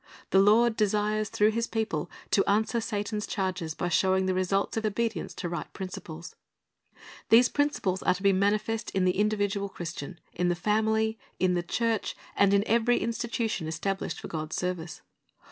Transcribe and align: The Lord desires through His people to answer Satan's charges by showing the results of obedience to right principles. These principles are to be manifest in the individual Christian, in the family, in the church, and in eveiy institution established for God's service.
The 0.31 0.39
Lord 0.39 0.75
desires 0.75 1.29
through 1.29 1.51
His 1.51 1.67
people 1.67 2.09
to 2.31 2.43
answer 2.49 2.81
Satan's 2.81 3.27
charges 3.27 3.75
by 3.75 3.89
showing 3.89 4.25
the 4.25 4.33
results 4.33 4.75
of 4.75 4.83
obedience 4.83 5.35
to 5.35 5.47
right 5.47 5.71
principles. 5.73 6.35
These 7.29 7.49
principles 7.49 8.01
are 8.01 8.15
to 8.15 8.23
be 8.23 8.33
manifest 8.33 8.89
in 8.95 9.05
the 9.05 9.15
individual 9.19 9.69
Christian, 9.69 10.19
in 10.33 10.49
the 10.49 10.55
family, 10.55 11.19
in 11.37 11.53
the 11.53 11.61
church, 11.61 12.15
and 12.35 12.51
in 12.51 12.63
eveiy 12.63 12.99
institution 12.99 13.67
established 13.67 14.19
for 14.19 14.27
God's 14.27 14.55
service. 14.55 15.03